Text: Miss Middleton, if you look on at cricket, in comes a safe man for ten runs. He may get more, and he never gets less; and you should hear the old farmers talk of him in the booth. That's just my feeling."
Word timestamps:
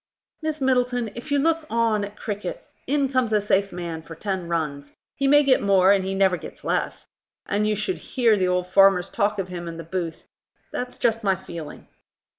Miss 0.41 0.59
Middleton, 0.61 1.11
if 1.13 1.31
you 1.31 1.37
look 1.37 1.67
on 1.69 2.03
at 2.03 2.15
cricket, 2.17 2.65
in 2.87 3.07
comes 3.09 3.31
a 3.31 3.39
safe 3.39 3.71
man 3.71 4.01
for 4.01 4.15
ten 4.15 4.47
runs. 4.47 4.93
He 5.15 5.27
may 5.27 5.43
get 5.43 5.61
more, 5.61 5.91
and 5.91 6.03
he 6.03 6.15
never 6.15 6.37
gets 6.37 6.63
less; 6.63 7.05
and 7.45 7.67
you 7.67 7.75
should 7.75 7.97
hear 7.99 8.35
the 8.35 8.47
old 8.47 8.65
farmers 8.65 9.11
talk 9.11 9.37
of 9.37 9.49
him 9.49 9.67
in 9.67 9.77
the 9.77 9.83
booth. 9.83 10.25
That's 10.71 10.97
just 10.97 11.23
my 11.23 11.35
feeling." 11.35 11.87